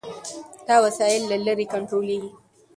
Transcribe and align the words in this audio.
دا 0.67 0.75
وسایل 0.85 1.21
له 1.31 1.37
لرې 1.45 1.65
کنټرولېږي. 1.73 2.31